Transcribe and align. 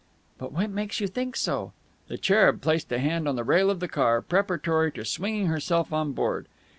"But 0.39 0.51
what 0.51 0.71
makes 0.71 0.99
you 0.99 1.05
think 1.05 1.35
so?" 1.35 1.73
The 2.07 2.17
cherub 2.17 2.59
placed 2.59 2.91
a 2.91 2.97
hand 2.97 3.27
on 3.27 3.35
the 3.35 3.43
rail 3.43 3.69
of 3.69 3.79
the 3.79 3.87
car, 3.87 4.19
preparatory 4.19 4.91
to 4.93 5.05
swinging 5.05 5.45
herself 5.45 5.93
on 5.93 6.13
board. 6.13 6.47